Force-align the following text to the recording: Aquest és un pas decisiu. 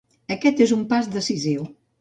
Aquest 0.35 0.63
és 0.67 0.73
un 0.77 0.81
pas 0.95 1.13
decisiu. 1.19 1.71